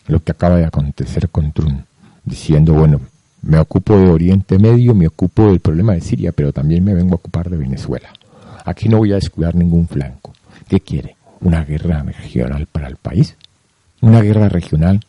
lo 0.08 0.22
que 0.22 0.32
acaba 0.32 0.56
de 0.56 0.66
acontecer 0.66 1.30
con 1.30 1.52
Trump, 1.52 1.84
diciendo, 2.24 2.74
bueno, 2.74 3.00
me 3.42 3.58
ocupo 3.58 3.96
de 3.96 4.10
Oriente 4.10 4.58
Medio, 4.58 4.94
me 4.94 5.06
ocupo 5.06 5.48
del 5.48 5.60
problema 5.60 5.94
de 5.94 6.00
Siria, 6.00 6.32
pero 6.32 6.52
también 6.52 6.84
me 6.84 6.94
vengo 6.94 7.12
a 7.12 7.16
ocupar 7.16 7.48
de 7.50 7.56
Venezuela. 7.56 8.10
Aquí 8.64 8.88
no 8.88 8.98
voy 8.98 9.12
a 9.12 9.16
descuidar 9.16 9.54
ningún 9.54 9.88
flanco. 9.88 10.32
¿Qué 10.68 10.80
quiere? 10.80 11.16
¿Una 11.40 11.64
guerra 11.64 12.02
regional 12.02 12.66
para 12.70 12.88
el 12.88 12.96
país? 12.96 13.36
¿Una 14.00 14.20
guerra 14.20 14.48
regional 14.48 15.00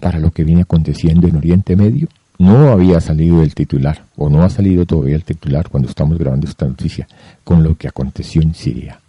para 0.00 0.18
lo 0.18 0.30
que 0.30 0.44
viene 0.44 0.62
aconteciendo 0.62 1.26
en 1.26 1.36
Oriente 1.36 1.76
Medio? 1.76 2.08
no 2.38 2.70
había 2.70 3.00
salido 3.00 3.42
el 3.42 3.54
titular, 3.54 4.04
o 4.16 4.28
no 4.28 4.42
ha 4.42 4.50
salido 4.50 4.84
todavía 4.84 5.16
el 5.16 5.24
titular 5.24 5.68
cuando 5.68 5.88
estamos 5.88 6.18
grabando 6.18 6.46
esta 6.46 6.66
noticia, 6.66 7.08
con 7.44 7.62
lo 7.62 7.76
que 7.76 7.88
aconteció 7.88 8.42
en 8.42 8.54
Siria. 8.54 9.00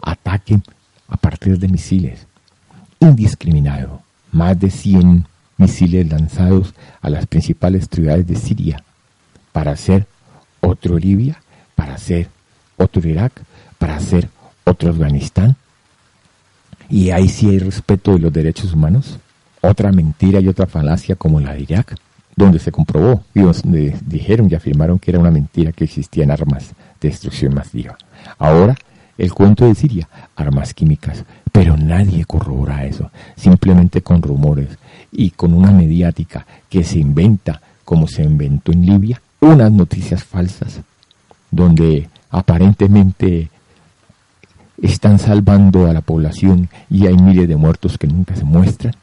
Ataque 0.00 0.60
a 1.08 1.16
partir 1.16 1.58
de 1.58 1.68
misiles, 1.68 2.26
indiscriminado, 3.00 4.00
más 4.32 4.58
de 4.58 4.70
100 4.70 5.26
misiles 5.62 6.08
lanzados 6.10 6.74
a 7.00 7.08
las 7.08 7.26
principales 7.26 7.88
ciudades 7.90 8.26
de 8.26 8.36
Siria 8.36 8.82
para 9.52 9.72
hacer 9.72 10.06
otro 10.60 10.98
Libia, 10.98 11.40
para 11.74 11.94
hacer 11.94 12.28
otro 12.76 13.08
Irak, 13.08 13.32
para 13.78 13.96
hacer 13.96 14.28
otro 14.64 14.90
Afganistán. 14.90 15.56
Y 16.88 17.10
ahí 17.10 17.28
sí 17.28 17.48
hay 17.48 17.58
respeto 17.58 18.12
de 18.12 18.18
los 18.18 18.32
derechos 18.32 18.72
humanos. 18.72 19.18
Otra 19.60 19.92
mentira 19.92 20.40
y 20.40 20.48
otra 20.48 20.66
falacia 20.66 21.14
como 21.14 21.40
la 21.40 21.54
de 21.54 21.62
Irak 21.62 21.96
donde 22.34 22.58
se 22.58 22.72
comprobó 22.72 23.22
y 23.34 23.40
donde 23.40 23.96
dijeron 24.06 24.48
y 24.50 24.54
afirmaron 24.54 24.98
que 24.98 25.10
era 25.10 25.20
una 25.20 25.30
mentira 25.30 25.72
que 25.72 25.84
existían 25.84 26.30
armas 26.30 26.70
de 27.00 27.08
destrucción 27.08 27.54
masiva. 27.54 27.96
Ahora, 28.38 28.74
el 29.18 29.32
cuento 29.34 29.66
de 29.66 29.74
Siria, 29.74 30.08
armas 30.34 30.72
químicas, 30.72 31.24
pero 31.52 31.76
nadie 31.76 32.24
corrobora 32.24 32.86
eso, 32.86 33.10
simplemente 33.36 34.00
con 34.00 34.22
rumores 34.22 34.78
y 35.12 35.30
con 35.30 35.54
una 35.54 35.70
mediática 35.70 36.46
que 36.68 36.82
se 36.82 36.98
inventa 36.98 37.60
como 37.84 38.08
se 38.08 38.22
inventó 38.22 38.72
en 38.72 38.86
Libia, 38.86 39.20
unas 39.40 39.70
noticias 39.70 40.24
falsas, 40.24 40.80
donde 41.50 42.08
aparentemente 42.30 43.50
están 44.80 45.18
salvando 45.18 45.86
a 45.86 45.92
la 45.92 46.00
población 46.00 46.68
y 46.88 47.06
hay 47.06 47.16
miles 47.16 47.48
de 47.48 47.56
muertos 47.56 47.98
que 47.98 48.06
nunca 48.06 48.34
se 48.34 48.44
muestran 48.44 48.94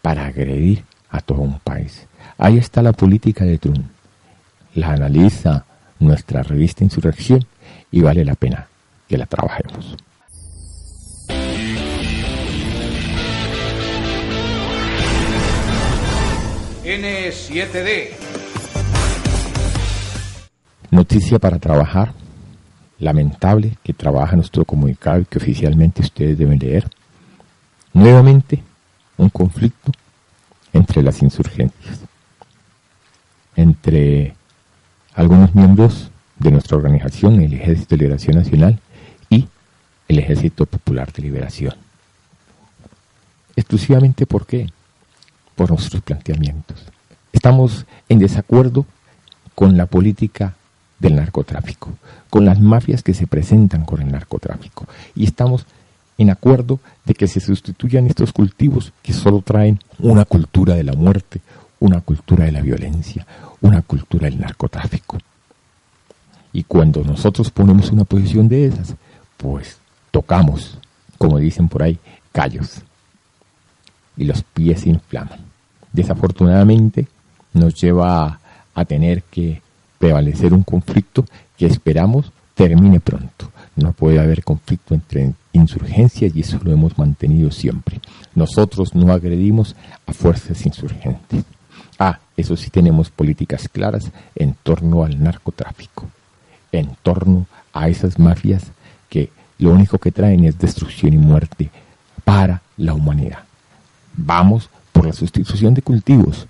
para 0.00 0.26
agredir 0.26 0.84
a 1.10 1.20
todo 1.20 1.40
un 1.40 1.58
país. 1.58 2.06
Ahí 2.38 2.58
está 2.58 2.82
la 2.82 2.92
política 2.92 3.44
de 3.44 3.58
Trump. 3.58 3.84
La 4.74 4.92
analiza 4.92 5.64
nuestra 5.98 6.42
revista 6.42 6.84
Insurrección 6.84 7.44
y 7.90 8.00
vale 8.00 8.24
la 8.24 8.34
pena 8.34 8.68
que 9.08 9.18
la 9.18 9.26
trabajemos. 9.26 9.96
N7D. 16.90 18.08
Noticia 20.90 21.38
para 21.38 21.60
trabajar. 21.60 22.12
Lamentable 22.98 23.78
que 23.84 23.94
trabaja 23.94 24.34
nuestro 24.34 24.64
comunicado 24.64 25.20
y 25.20 25.24
que 25.24 25.38
oficialmente 25.38 26.02
ustedes 26.02 26.36
deben 26.36 26.58
leer. 26.58 26.90
Nuevamente, 27.92 28.64
un 29.16 29.28
conflicto 29.30 29.92
entre 30.72 31.02
las 31.02 31.22
insurgencias 31.22 32.00
entre 33.54 34.34
algunos 35.14 35.54
miembros 35.54 36.10
de 36.38 36.50
nuestra 36.50 36.76
organización, 36.76 37.40
el 37.40 37.52
Ejército 37.52 37.90
de 37.90 37.98
Liberación 37.98 38.36
Nacional 38.36 38.80
y 39.28 39.48
el 40.08 40.18
Ejército 40.18 40.66
Popular 40.66 41.12
de 41.12 41.22
Liberación. 41.22 41.74
Exclusivamente 43.54 44.26
por 44.26 44.46
qué? 44.46 44.66
Por 45.60 45.68
nuestros 45.68 46.00
planteamientos. 46.00 46.78
Estamos 47.34 47.84
en 48.08 48.18
desacuerdo 48.18 48.86
con 49.54 49.76
la 49.76 49.84
política 49.84 50.54
del 50.98 51.16
narcotráfico, 51.16 51.90
con 52.30 52.46
las 52.46 52.58
mafias 52.58 53.02
que 53.02 53.12
se 53.12 53.26
presentan 53.26 53.84
con 53.84 54.00
el 54.00 54.10
narcotráfico. 54.10 54.86
Y 55.14 55.24
estamos 55.24 55.66
en 56.16 56.30
acuerdo 56.30 56.80
de 57.04 57.12
que 57.12 57.28
se 57.28 57.40
sustituyan 57.40 58.06
estos 58.06 58.32
cultivos 58.32 58.94
que 59.02 59.12
solo 59.12 59.42
traen 59.42 59.78
una 59.98 60.24
cultura 60.24 60.74
de 60.76 60.82
la 60.82 60.94
muerte, 60.94 61.42
una 61.78 62.00
cultura 62.00 62.46
de 62.46 62.52
la 62.52 62.62
violencia, 62.62 63.26
una 63.60 63.82
cultura 63.82 64.30
del 64.30 64.40
narcotráfico. 64.40 65.18
Y 66.54 66.62
cuando 66.62 67.04
nosotros 67.04 67.50
ponemos 67.50 67.90
una 67.90 68.04
posición 68.04 68.48
de 68.48 68.64
esas, 68.64 68.94
pues 69.36 69.76
tocamos, 70.10 70.78
como 71.18 71.36
dicen 71.36 71.68
por 71.68 71.82
ahí, 71.82 71.98
callos. 72.32 72.80
Y 74.16 74.24
los 74.24 74.42
pies 74.42 74.80
se 74.80 74.88
inflaman. 74.88 75.49
Desafortunadamente 75.92 77.08
nos 77.52 77.74
lleva 77.74 78.38
a, 78.74 78.84
tener 78.84 79.22
que 79.24 79.60
prevalecer 79.98 80.54
un 80.54 80.62
conflicto 80.62 81.26
que 81.58 81.66
esperamos 81.66 82.32
termine 82.54 82.98
pronto. 82.98 83.50
No 83.76 83.92
puede 83.92 84.18
haber 84.18 84.42
conflicto 84.42 84.94
entre 84.94 85.34
insurgencias 85.52 86.34
y 86.34 86.40
eso 86.40 86.58
lo 86.62 86.72
hemos 86.72 86.96
mantenido 86.96 87.50
siempre. 87.50 88.00
Nosotros 88.34 88.94
no 88.94 89.12
agredimos 89.12 89.76
a 90.06 90.14
fuerzas 90.14 90.64
insurgentes. 90.64 91.44
Ah, 91.98 92.18
eso 92.36 92.56
sí 92.56 92.70
tenemos 92.70 93.10
políticas 93.10 93.68
claras 93.68 94.10
en 94.34 94.54
torno 94.62 95.04
al 95.04 95.22
narcotráfico, 95.22 96.06
en 96.72 96.96
torno 97.02 97.46
a 97.74 97.88
esas 97.90 98.18
mafias 98.18 98.62
que 99.10 99.30
lo 99.58 99.72
único 99.72 99.98
que 99.98 100.12
traen 100.12 100.44
es 100.44 100.58
destrucción 100.58 101.12
y 101.12 101.18
muerte 101.18 101.70
para 102.24 102.62
la 102.78 102.94
humanidad. 102.94 103.40
Vamos 104.16 104.70
por 105.00 105.06
la 105.06 105.14
sustitución 105.14 105.72
de 105.72 105.80
cultivos 105.80 106.46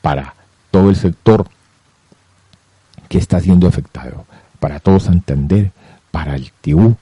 para 0.00 0.32
todo 0.70 0.88
el 0.88 0.96
sector 0.96 1.46
que 3.10 3.18
está 3.18 3.40
siendo 3.40 3.68
afectado, 3.68 4.24
para 4.58 4.80
todo 4.80 4.98
Santander, 4.98 5.70
para 6.10 6.34
el 6.34 6.50
Tibú. 6.62 6.96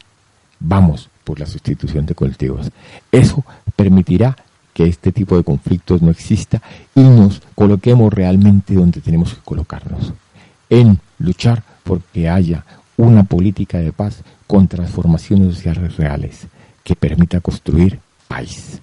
Vamos 0.59 1.09
por 1.22 1.38
la 1.38 1.46
sustitución 1.46 2.05
de 2.05 2.16
cultivos. 2.16 2.72
Eso 3.12 3.44
permitirá 3.76 4.37
que 4.74 4.88
este 4.88 5.12
tipo 5.12 5.37
de 5.37 5.44
conflictos 5.44 6.02
no 6.02 6.11
exista 6.11 6.61
y 6.96 7.02
nos 7.02 7.42
coloquemos 7.55 8.12
realmente 8.12 8.74
donde 8.74 9.00
tenemos 9.00 9.35
que 9.35 9.42
colocarnos, 9.44 10.14
en 10.68 10.98
luchar 11.20 11.62
porque 11.85 12.29
haya 12.29 12.64
una 12.96 13.22
política 13.22 13.79
de 13.79 13.92
paz 13.92 14.24
con 14.48 14.66
transformaciones 14.66 15.55
sociales 15.55 15.96
reales 15.96 16.48
que 16.83 16.96
permita 16.96 17.40
construir 17.40 18.00
país. 18.26 18.81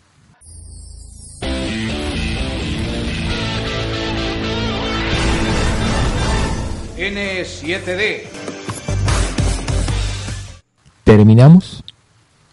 N7D. 7.04 8.22
Terminamos 11.04 11.84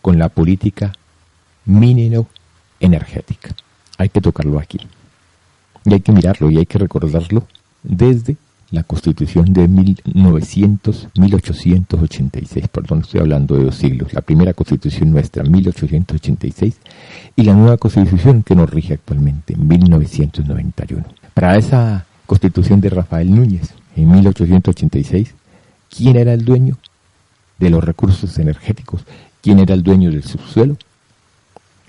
con 0.03 0.19
la 0.19 0.29
política 0.29 0.93
minero 1.67 2.27
energética. 2.81 3.55
Hay 3.97 4.09
que 4.09 4.21
tocarlo 4.21 4.59
aquí. 4.59 4.81
Y 5.85 5.93
hay 5.93 6.01
que 6.01 6.11
mirarlo 6.11 6.51
y 6.51 6.59
hay 6.59 6.67
que 6.67 6.79
recordarlo 6.79 7.47
desde 7.85 8.37
la 8.73 8.83
Constitución 8.83 9.53
de 9.53 9.69
1900, 9.69 11.09
1886, 11.15 12.69
perdón, 12.69 13.01
estoy 13.03 13.21
hablando 13.21 13.57
de 13.57 13.65
dos 13.65 13.77
siglos, 13.77 14.13
la 14.13 14.21
primera 14.21 14.53
Constitución 14.53 15.13
nuestra, 15.13 15.45
1886, 15.45 16.77
y 17.37 17.43
la 17.45 17.55
nueva 17.55 17.77
Constitución 17.77 18.43
que 18.43 18.57
nos 18.57 18.69
rige 18.69 18.95
actualmente, 18.95 19.57
1991. 19.57 21.05
Para 21.35 21.57
esa 21.57 22.05
Constitución 22.27 22.81
de 22.81 22.91
Rafael 22.91 23.35
Núñez, 23.35 23.75
en 24.03 24.13
1886, 24.13 25.35
¿quién 25.95 26.17
era 26.17 26.33
el 26.33 26.45
dueño 26.45 26.79
de 27.59 27.71
los 27.71 27.83
recursos 27.83 28.39
energéticos? 28.39 29.05
¿Quién 29.43 29.59
era 29.59 29.75
el 29.75 29.83
dueño 29.83 30.11
del 30.11 30.25
subsuelo? 30.25 30.77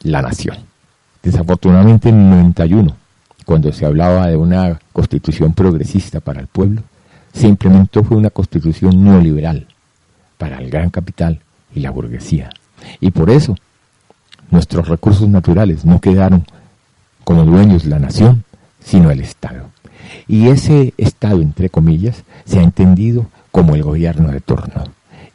La 0.03 0.21
nación. 0.21 0.57
Desafortunadamente 1.21 2.09
en 2.09 2.15
el 2.15 2.29
91, 2.29 2.95
cuando 3.45 3.71
se 3.71 3.85
hablaba 3.85 4.27
de 4.27 4.37
una 4.37 4.79
constitución 4.93 5.53
progresista 5.53 6.19
para 6.19 6.41
el 6.41 6.47
pueblo, 6.47 6.83
se 7.33 7.47
implementó 7.47 8.03
fue 8.03 8.17
una 8.17 8.29
constitución 8.29 9.03
neoliberal 9.03 9.67
para 10.37 10.57
el 10.57 10.69
gran 10.69 10.89
capital 10.89 11.39
y 11.73 11.79
la 11.81 11.91
burguesía. 11.91 12.49
Y 12.99 13.11
por 13.11 13.29
eso 13.29 13.55
nuestros 14.49 14.87
recursos 14.87 15.29
naturales 15.29 15.85
no 15.85 16.01
quedaron 16.01 16.45
como 17.23 17.45
dueños 17.45 17.85
la 17.85 17.99
nación, 17.99 18.43
sino 18.83 19.11
el 19.11 19.21
Estado. 19.21 19.69
Y 20.27 20.47
ese 20.47 20.93
Estado, 20.97 21.41
entre 21.41 21.69
comillas, 21.69 22.23
se 22.45 22.59
ha 22.59 22.63
entendido 22.63 23.27
como 23.51 23.75
el 23.75 23.83
gobierno 23.83 24.29
de 24.29 24.41
turno. 24.41 24.83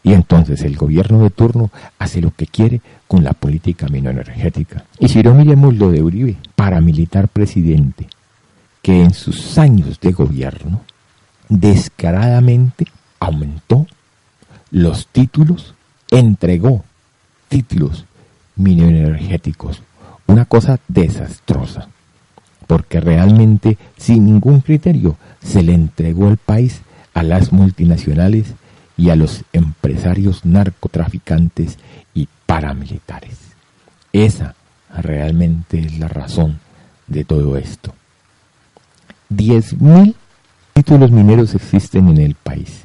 Y 0.02 0.12
entonces 0.12 0.62
el 0.62 0.76
gobierno 0.76 1.20
de 1.20 1.30
turno 1.30 1.70
hace 1.98 2.20
lo 2.20 2.30
que 2.30 2.46
quiere 2.46 2.80
con 3.08 3.24
la 3.24 3.32
política 3.32 3.88
minoenergética. 3.88 4.84
Y 5.00 5.08
si 5.08 5.22
no 5.22 5.34
miremos 5.34 5.74
lo 5.74 5.90
de 5.90 6.02
Uribe, 6.02 6.36
paramilitar 6.54 7.28
presidente, 7.28 8.06
que 8.82 9.02
en 9.02 9.12
sus 9.12 9.58
años 9.58 9.98
de 9.98 10.12
gobierno 10.12 10.82
descaradamente 11.48 12.86
aumentó 13.18 13.86
los 14.70 15.08
títulos, 15.08 15.74
entregó 16.10 16.84
títulos 17.48 18.04
minoenergéticos. 18.54 19.82
Una 20.28 20.44
cosa 20.44 20.78
desastrosa, 20.86 21.88
porque 22.66 23.00
realmente 23.00 23.78
sin 23.96 24.26
ningún 24.26 24.60
criterio 24.60 25.16
se 25.42 25.62
le 25.62 25.74
entregó 25.74 26.28
el 26.28 26.36
país 26.36 26.80
a 27.14 27.22
las 27.22 27.52
multinacionales 27.52 28.54
y 28.96 29.10
a 29.10 29.16
los 29.16 29.44
empresarios 29.52 30.44
narcotraficantes 30.44 31.78
y 32.14 32.28
paramilitares. 32.46 33.38
Esa 34.12 34.54
realmente 35.02 35.78
es 35.80 35.98
la 35.98 36.08
razón 36.08 36.58
de 37.06 37.24
todo 37.24 37.56
esto. 37.56 37.94
10.000 39.30 40.14
títulos 40.72 41.10
mineros 41.10 41.54
existen 41.54 42.08
en 42.08 42.18
el 42.18 42.34
país. 42.34 42.84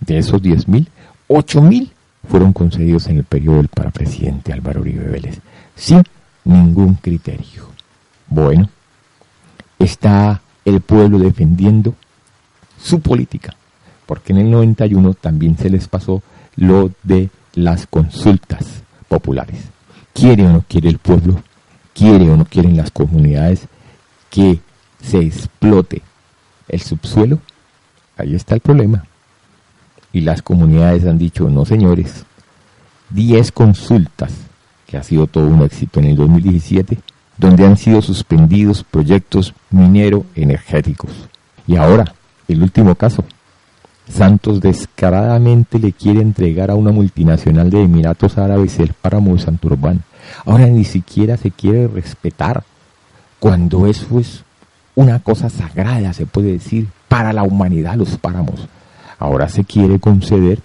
De 0.00 0.18
esos 0.18 0.42
10.000, 0.42 0.86
8.000 1.28 1.90
fueron 2.28 2.52
concedidos 2.52 3.06
en 3.06 3.18
el 3.18 3.24
periodo 3.24 3.58
del 3.58 3.68
parapresidente 3.68 4.52
Álvaro 4.52 4.80
Uribe 4.80 5.08
Vélez, 5.08 5.40
sin 5.74 6.02
ningún 6.44 6.94
criterio. 6.94 7.68
Bueno, 8.28 8.68
está 9.78 10.42
el 10.64 10.80
pueblo 10.80 11.18
defendiendo 11.18 11.94
su 12.82 13.00
política, 13.00 13.54
porque 14.06 14.32
en 14.32 14.38
el 14.38 14.50
91 14.50 15.14
también 15.14 15.56
se 15.56 15.70
les 15.70 15.88
pasó 15.88 16.22
lo 16.56 16.90
de 17.02 17.30
las 17.54 17.86
consultas 17.86 18.82
populares. 19.08 19.60
¿Quiere 20.12 20.46
o 20.46 20.52
no 20.52 20.64
quiere 20.68 20.88
el 20.88 20.98
pueblo? 20.98 21.42
¿Quiere 21.94 22.30
o 22.30 22.36
no 22.36 22.44
quieren 22.44 22.76
las 22.76 22.90
comunidades 22.90 23.66
que 24.30 24.60
se 25.02 25.18
explote 25.18 26.02
el 26.68 26.80
subsuelo? 26.80 27.40
Ahí 28.16 28.34
está 28.34 28.54
el 28.54 28.60
problema. 28.60 29.04
Y 30.12 30.20
las 30.20 30.42
comunidades 30.42 31.06
han 31.06 31.18
dicho, 31.18 31.48
no 31.48 31.64
señores, 31.64 32.24
10 33.10 33.52
consultas, 33.52 34.32
que 34.86 34.96
ha 34.96 35.02
sido 35.02 35.26
todo 35.26 35.46
un 35.46 35.62
éxito 35.62 36.00
en 36.00 36.06
el 36.06 36.16
2017, 36.16 36.98
donde 37.38 37.64
han 37.64 37.76
sido 37.76 38.02
suspendidos 38.02 38.84
proyectos 38.84 39.54
minero 39.70 40.26
energéticos. 40.34 41.12
Y 41.66 41.76
ahora, 41.76 42.14
el 42.48 42.62
último 42.62 42.94
caso, 42.94 43.24
Santos 44.08 44.60
descaradamente 44.60 45.78
le 45.78 45.92
quiere 45.92 46.20
entregar 46.20 46.70
a 46.70 46.74
una 46.74 46.90
multinacional 46.90 47.70
de 47.70 47.82
Emiratos 47.82 48.38
Árabes 48.38 48.78
el 48.80 48.92
páramo 48.92 49.34
de 49.34 49.40
Santurbán. 49.40 50.02
Ahora 50.44 50.66
ni 50.66 50.84
siquiera 50.84 51.36
se 51.36 51.50
quiere 51.50 51.88
respetar 51.88 52.64
cuando 53.38 53.86
eso 53.86 54.18
es 54.18 54.44
una 54.94 55.20
cosa 55.20 55.48
sagrada, 55.48 56.12
se 56.12 56.26
puede 56.26 56.52
decir, 56.52 56.88
para 57.06 57.32
la 57.32 57.44
humanidad 57.44 57.94
los 57.94 58.16
páramos. 58.16 58.66
Ahora 59.18 59.48
se 59.48 59.64
quiere 59.64 60.00
conceder 60.00 60.60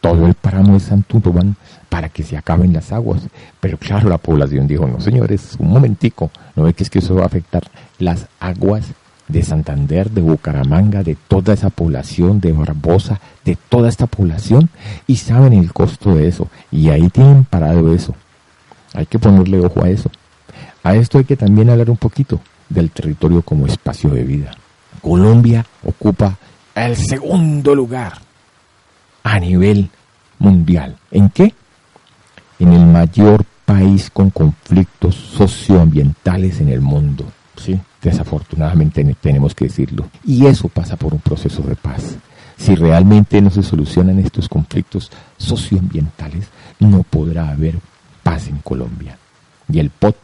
todo 0.00 0.26
el 0.26 0.34
páramo 0.34 0.74
de 0.74 0.80
Santurbán 0.80 1.56
para 1.90 2.08
que 2.08 2.22
se 2.22 2.38
acaben 2.38 2.72
las 2.72 2.92
aguas. 2.92 3.20
Pero 3.60 3.76
claro, 3.76 4.08
la 4.08 4.16
población 4.16 4.66
dijo, 4.66 4.86
no 4.86 5.00
señores, 5.00 5.56
un 5.58 5.68
momentico, 5.68 6.30
no 6.56 6.62
ve 6.62 6.72
que 6.72 6.84
es 6.84 6.88
que 6.88 7.00
eso 7.00 7.16
va 7.16 7.24
a 7.24 7.26
afectar 7.26 7.62
las 7.98 8.26
aguas 8.38 8.86
de 9.28 9.42
Santander, 9.42 10.10
de 10.10 10.22
Bucaramanga, 10.22 11.02
de 11.02 11.16
toda 11.28 11.52
esa 11.54 11.68
población, 11.70 12.40
de 12.40 12.52
Barbosa, 12.52 13.20
de 13.44 13.56
toda 13.68 13.88
esta 13.88 14.06
población, 14.06 14.70
y 15.06 15.16
saben 15.16 15.52
el 15.52 15.72
costo 15.72 16.14
de 16.14 16.28
eso, 16.28 16.48
y 16.70 16.88
ahí 16.88 17.08
tienen 17.10 17.44
parado 17.44 17.94
eso. 17.94 18.14
Hay 18.94 19.06
que 19.06 19.18
ponerle 19.18 19.60
ojo 19.60 19.84
a 19.84 19.90
eso. 19.90 20.10
A 20.82 20.94
esto 20.96 21.18
hay 21.18 21.24
que 21.24 21.36
también 21.36 21.70
hablar 21.70 21.90
un 21.90 21.96
poquito 21.96 22.40
del 22.68 22.90
territorio 22.90 23.42
como 23.42 23.66
espacio 23.66 24.10
de 24.10 24.24
vida. 24.24 24.52
Colombia 25.00 25.64
ocupa 25.84 26.36
el 26.74 26.96
segundo 26.96 27.74
lugar 27.74 28.14
a 29.22 29.38
nivel 29.38 29.90
mundial. 30.38 30.96
¿En 31.10 31.28
qué? 31.30 31.54
En 32.60 32.72
el 32.72 32.86
mayor 32.86 33.44
país 33.64 34.10
con 34.10 34.30
conflictos 34.30 35.14
socioambientales 35.14 36.60
en 36.60 36.68
el 36.68 36.80
mundo. 36.80 37.24
¿sí? 37.56 37.78
Desafortunadamente 38.02 39.04
tenemos 39.20 39.54
que 39.54 39.66
decirlo. 39.66 40.08
Y 40.24 40.46
eso 40.46 40.68
pasa 40.68 40.96
por 40.96 41.14
un 41.14 41.20
proceso 41.20 41.62
de 41.62 41.76
paz. 41.76 42.16
Si 42.56 42.74
realmente 42.74 43.40
no 43.40 43.50
se 43.50 43.62
solucionan 43.62 44.18
estos 44.18 44.48
conflictos 44.48 45.10
socioambientales, 45.38 46.46
no 46.78 47.02
podrá 47.02 47.48
haber 47.48 47.78
paz 48.22 48.48
en 48.48 48.58
Colombia. 48.58 49.16
Y 49.72 49.78
el 49.78 49.90
POT, 49.90 50.16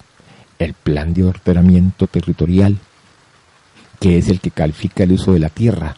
el 0.58 0.74
Plan 0.74 1.14
de 1.14 1.24
Ordenamiento 1.24 2.06
Territorial, 2.06 2.76
que 4.00 4.18
es 4.18 4.28
el 4.28 4.40
que 4.40 4.50
califica 4.50 5.04
el 5.04 5.12
uso 5.12 5.32
de 5.32 5.38
la 5.38 5.48
tierra, 5.48 5.96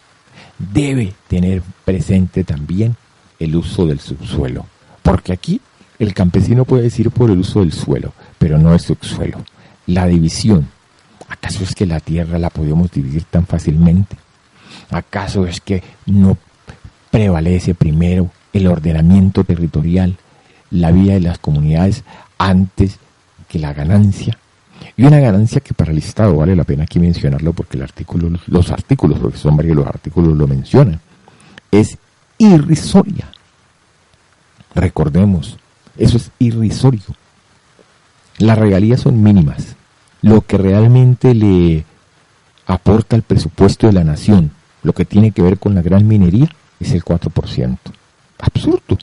debe 0.59 1.15
tener 1.29 1.63
presente 1.85 2.45
también 2.45 2.97
el 3.39 3.57
uso 3.57 3.87
del 3.87 4.01
subsuelo. 4.01 4.67
Porque 5.03 5.33
aquí 5.33 5.61
el 5.99 6.15
campesino 6.15 6.65
puede 6.65 6.85
decir 6.85 7.11
por 7.11 7.31
el 7.31 7.39
uso 7.39 7.61
del 7.61 7.73
suelo, 7.73 8.13
pero 8.39 8.59
no 8.59 8.73
el 8.73 8.81
subsuelo. 8.81 9.45
La 9.87 10.07
división 10.07 10.69
¿Acaso 11.29 11.63
es 11.63 11.75
que 11.75 11.87
la 11.87 12.01
tierra 12.01 12.39
la 12.39 12.51
podemos 12.51 12.91
dividir 12.91 13.25
tan 13.25 13.47
fácilmente? 13.47 14.17
¿Acaso 14.91 15.47
es 15.47 15.61
que 15.61 15.83
no 16.07 16.39
prevalece 17.11 17.75
primero 17.75 18.31
el 18.53 18.67
ordenamiento 18.67 19.45
territorial, 19.45 20.17
la 20.71 20.91
vida 20.91 21.15
de 21.15 21.21
las 21.21 21.39
comunidades 21.39 22.03
antes 22.39 22.99
que 23.47 23.59
la 23.59 23.75
ganancia? 23.75 24.39
Y 24.97 25.05
una 25.05 25.21
ganancia 25.21 25.61
que 25.61 25.75
para 25.75 25.93
el 25.93 25.99
Estado 25.99 26.35
vale 26.37 26.57
la 26.57 26.65
pena 26.65 26.85
aquí 26.85 26.99
mencionarlo 26.99 27.53
porque 27.53 27.77
el 27.77 27.83
artículo, 27.83 28.31
los 28.47 28.71
artículos, 28.71 29.19
porque 29.19 29.39
son 29.39 29.57
varios 29.57 29.77
los 29.77 29.87
artículos 29.87 30.37
lo 30.37 30.47
mencionan, 30.47 31.01
es 31.71 31.99
irrisoria. 32.39 33.31
Recordemos, 34.75 35.59
eso 35.99 36.17
es 36.17 36.31
irrisorio. 36.39 37.03
Las 38.39 38.59
regalías 38.59 39.01
son 39.01 39.23
mínimas 39.23 39.77
lo 40.23 40.43
que 40.43 40.59
realmente 40.59 41.35
le 41.35 41.85
aporta 42.67 43.17
al 43.17 43.23
presupuesto 43.23 43.87
de 43.87 43.93
la 43.93 44.05
nación, 44.05 44.51
lo 44.83 44.93
que 44.93 45.05
tiene 45.05 45.33
que 45.33 45.43
ver 45.43 45.59
con 45.59 45.75
la 45.75 45.83
gran 45.83 46.07
minería, 46.07 46.49
es 46.81 46.93
el 46.93 47.05
4%. 47.05 47.79
Absurdo. 48.39 48.99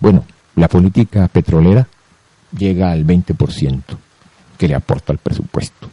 Bueno, 0.00 0.24
la 0.56 0.68
política 0.68 1.28
petrolera 1.28 1.86
llega 2.56 2.92
al 2.92 3.06
20% 3.06 3.82
que 4.58 4.68
le 4.68 4.74
aporta 4.74 5.12
al 5.12 5.18
presupuesto. 5.18 5.90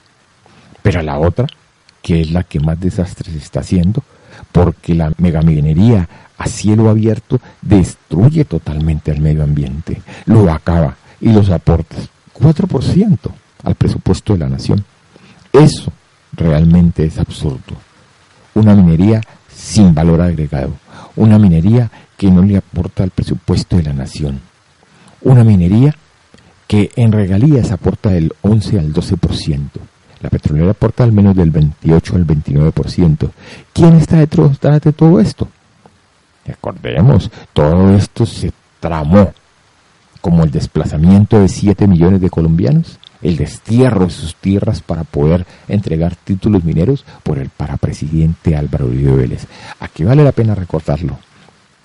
Pero 0.81 0.99
a 0.99 1.03
la 1.03 1.17
otra, 1.17 1.47
que 2.01 2.21
es 2.21 2.31
la 2.31 2.43
que 2.43 2.59
más 2.59 2.79
desastres 2.79 3.35
está 3.35 3.61
haciendo, 3.61 4.03
porque 4.51 4.95
la 4.95 5.11
megaminería 5.17 6.07
a 6.41 6.47
cielo 6.47 6.89
abierto 6.89 7.39
destruye 7.61 8.45
totalmente 8.45 9.11
al 9.11 9.21
medio 9.21 9.43
ambiente, 9.43 10.01
lo 10.25 10.51
acaba 10.51 10.95
y 11.19 11.31
los 11.31 11.51
aporta 11.51 11.97
4% 12.33 13.17
al 13.63 13.75
presupuesto 13.75 14.33
de 14.33 14.39
la 14.39 14.49
nación. 14.49 14.83
Eso 15.53 15.93
realmente 16.33 17.05
es 17.05 17.19
absurdo. 17.19 17.77
Una 18.55 18.73
minería 18.73 19.21
sin 19.53 19.93
valor 19.93 20.21
agregado, 20.21 20.73
una 21.15 21.37
minería 21.37 21.91
que 22.17 22.31
no 22.31 22.41
le 22.41 22.57
aporta 22.57 23.03
al 23.03 23.11
presupuesto 23.11 23.77
de 23.77 23.83
la 23.83 23.93
nación, 23.93 24.39
una 25.21 25.43
minería 25.43 25.95
que 26.65 26.89
en 26.95 27.11
regalías 27.11 27.71
aporta 27.71 28.09
del 28.09 28.33
11 28.41 28.79
al 28.79 28.93
12%. 28.93 29.59
La 30.21 30.29
petrolera 30.29 30.71
aporta 30.71 31.03
al 31.03 31.11
menos 31.11 31.35
del 31.35 31.51
28 31.51 32.15
al 32.15 32.25
29%. 32.25 33.29
¿Quién 33.73 33.95
está 33.95 34.17
detrás 34.17 34.81
de 34.81 34.91
todo 34.91 35.19
esto? 35.19 35.47
Recordemos, 36.45 37.29
todo 37.53 37.95
esto 37.95 38.25
se 38.25 38.51
tramó 38.79 39.33
como 40.21 40.43
el 40.43 40.51
desplazamiento 40.51 41.39
de 41.39 41.47
7 41.47 41.87
millones 41.87 42.21
de 42.21 42.29
colombianos 42.29 42.99
el 43.21 43.37
destierro 43.37 44.05
de 44.05 44.11
sus 44.11 44.35
tierras 44.35 44.81
para 44.81 45.03
poder 45.03 45.45
entregar 45.67 46.15
títulos 46.15 46.63
mineros 46.63 47.05
por 47.23 47.37
el 47.37 47.49
parapresidente 47.49 48.55
Álvaro 48.55 48.87
Uribe 48.87 49.15
Vélez. 49.15 49.47
Aquí 49.79 50.03
vale 50.03 50.23
la 50.23 50.31
pena 50.31 50.55
recordarlo, 50.55 51.17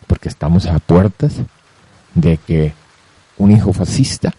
porque 0.06 0.28
estamos 0.28 0.66
a 0.66 0.78
puertas 0.78 1.34
de 2.14 2.38
que 2.38 2.72
un 3.38 3.50
hijo 3.50 3.72
fascista 3.72 4.32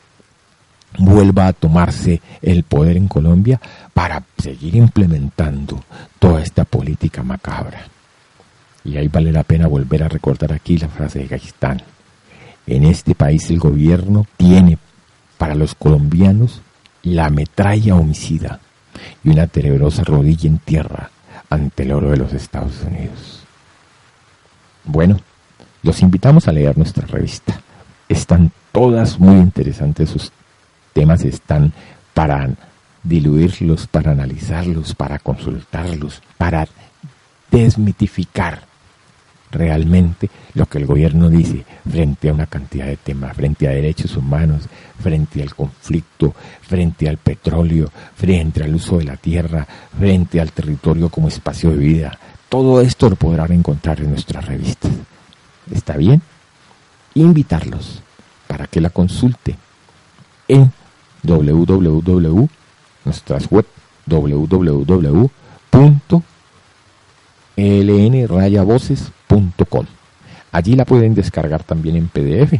vuelva 0.98 1.48
a 1.48 1.54
tomarse 1.54 2.22
el 2.42 2.64
poder 2.64 2.98
en 2.98 3.08
Colombia 3.08 3.62
para 3.94 4.24
seguir 4.42 4.76
implementando 4.76 5.84
toda 6.18 6.42
esta 6.42 6.66
política 6.66 7.22
macabra. 7.22 7.86
Y 8.88 8.95
ahí 8.95 9.10
vale 9.10 9.34
la 9.34 9.43
pena 9.43 9.67
volver 9.67 10.02
a 10.04 10.08
recordar 10.08 10.54
aquí 10.54 10.78
la 10.78 10.88
frase 10.88 11.19
de 11.19 11.28
Gaistán. 11.28 11.82
En 12.65 12.86
este 12.86 13.15
país 13.15 13.50
el 13.50 13.60
gobierno 13.60 14.26
tiene 14.38 14.78
para 15.38 15.56
los 15.56 15.76
colombianos 15.76 16.62
la 17.04 17.30
metralla 17.30 17.95
homicida 17.95 18.62
y 19.26 19.30
una 19.30 19.45
tenebrosa 19.47 20.06
rodilla 20.06 20.47
en 20.47 20.60
tierra 20.60 21.12
ante 21.50 21.84
el 21.84 21.91
oro 21.91 22.12
de 22.12 22.17
los 22.17 22.32
Estados 22.32 22.82
Unidos. 22.84 23.43
Bueno, 24.86 25.19
los 25.84 26.02
invitamos 26.02 26.47
a 26.47 26.54
leer 26.54 26.78
nuestra 26.78 27.06
revista. 27.06 27.60
Están 28.08 28.54
todas 28.71 29.19
muy 29.19 29.36
interesantes, 29.36 30.10
sus 30.10 30.32
temas 30.93 31.26
están 31.26 31.73
para 32.13 32.50
diluirlos, 33.04 33.86
para 33.88 34.12
analizarlos, 34.12 34.95
para 34.95 35.19
consultarlos, 35.19 36.21
para 36.38 36.69
desmitificar 37.52 38.65
realmente 39.52 40.30
lo 40.54 40.66
que 40.66 40.78
el 40.78 40.86
gobierno 40.86 41.30
dice 41.30 41.66
frente 41.90 42.30
a 42.30 42.34
una 42.34 42.48
cantidad 42.48 42.86
de 42.86 42.98
temas, 42.98 43.36
frente 43.36 43.68
a 43.68 43.72
derechos 43.72 44.16
humanos, 44.18 44.64
frente 45.00 45.42
al 45.42 45.56
conflicto, 45.56 46.34
frente 46.62 47.08
al 47.08 47.18
petróleo, 47.18 47.90
frente 48.16 48.64
al 48.64 48.76
uso 48.76 48.98
de 48.98 49.06
la 49.06 49.18
tierra, 49.18 49.68
frente 49.98 50.42
al 50.42 50.52
territorio 50.52 51.10
como 51.10 51.28
espacio 51.28 51.72
de 51.72 51.78
vida. 51.78 52.20
Todo 52.50 52.82
esto 52.82 53.10
lo 53.10 53.16
podrán 53.16 53.52
encontrar 53.52 54.00
en 54.00 54.12
nuestras 54.12 54.46
revistas. 54.46 54.92
¿Está 55.72 55.98
bien? 55.98 56.22
Invitarlos 57.14 58.02
para 58.48 58.68
que 58.68 58.80
la 58.80 58.90
consulte 58.90 59.56
en 60.48 60.72
www, 61.24 62.48
nuestras 63.04 63.50
web 63.52 63.66
www 64.06 65.30
Allí 70.58 70.76
la 70.76 70.86
pueden 70.86 71.13
descargar 71.13 71.63
también 71.63 71.98
en 71.98 72.08
PDF. 72.08 72.60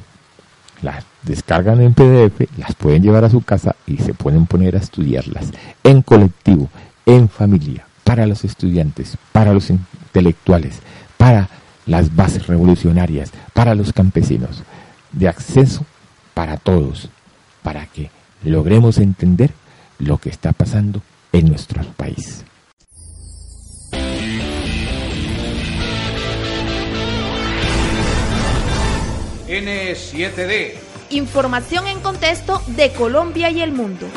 Las 0.84 1.04
descargan 1.24 1.82
en 1.82 1.96
PDF, 1.96 2.48
las 2.58 2.76
pueden 2.76 3.02
llevar 3.02 3.26
a 3.26 3.30
su 3.30 3.42
casa 3.42 3.76
y 3.88 3.98
se 3.98 4.14
pueden 4.14 4.46
poner 4.46 4.76
a 4.76 4.80
estudiarlas 4.80 5.52
en 5.84 6.04
colectivo, 6.04 6.70
en 7.08 7.28
familia, 7.28 7.88
para 8.04 8.28
los 8.28 8.46
estudiantes, 8.46 9.18
para 9.32 9.52
los 9.52 9.72
intelectuales, 9.72 10.80
para 11.18 11.50
las 11.88 12.16
bases 12.16 12.46
revolucionarias, 12.46 13.32
para 13.54 13.74
los 13.74 13.92
campesinos, 13.92 14.62
de 15.12 15.28
acceso 15.28 15.84
para 16.36 16.58
todos, 16.58 17.10
para 17.64 17.88
que 17.88 18.12
logremos 18.44 19.00
entender 19.00 19.52
lo 19.98 20.20
que 20.20 20.30
está 20.30 20.54
pasando 20.54 21.02
en 21.32 21.48
nuestro 21.50 21.84
país. 21.94 22.46
N7D. 29.58 30.74
Información 31.10 31.88
en 31.88 32.00
contexto 32.00 32.62
de 32.68 32.92
Colombia 32.92 33.50
y 33.50 33.62
el 33.62 33.72
mundo. 33.72 34.08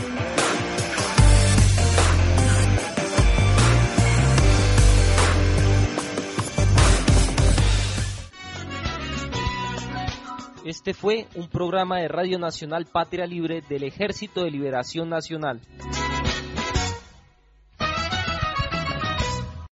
Este 10.64 10.92
fue 10.92 11.26
un 11.34 11.48
programa 11.48 11.98
de 11.98 12.08
Radio 12.08 12.38
Nacional 12.38 12.84
Patria 12.84 13.26
Libre 13.26 13.62
del 13.66 13.84
Ejército 13.84 14.44
de 14.44 14.50
Liberación 14.50 15.08
Nacional. 15.08 15.60